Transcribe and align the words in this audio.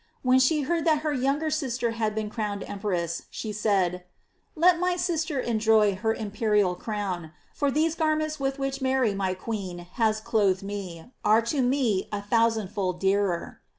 When 0.23 0.39
ghe 0.39 0.61
heard 0.65 0.83
that 0.85 1.01
her 1.03 1.13
younger 1.13 1.51
sister 1.51 1.91
had 1.91 2.15
been 2.15 2.31
crowned 2.31 2.63
empress, 2.63 3.27
she 3.29 3.53
said: 3.53 4.03
"Let 4.55 4.79
my 4.79 4.95
sister 4.95 5.39
enjoy 5.39 5.93
her 5.93 6.11
imperial 6.11 6.73
crown; 6.73 7.33
for 7.53 7.69
these 7.69 7.93
garments 7.93 8.39
with 8.39 8.57
which 8.57 8.81
Mary 8.81 9.13
my 9.13 9.35
queen 9.35 9.85
has 10.01 10.19
clothed 10.19 10.63
me, 10.63 11.11
are 11.23 11.43
to 11.43 11.61
me 11.61 12.09
a 12.11 12.19
thousand 12.19 12.69
fold 12.69 12.99
dearer." 12.99 13.61